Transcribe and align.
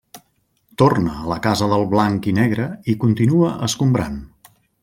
Torna 0.81 1.11
a 1.17 1.27
la 1.33 1.37
Casa 1.43 1.69
del 1.75 1.85
Blanc 1.93 2.31
i 2.33 2.35
Negre 2.41 2.67
i 2.95 2.99
continua 3.07 3.55
escombrant. 3.69 4.21